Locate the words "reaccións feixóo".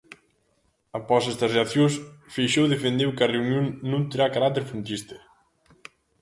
1.55-2.71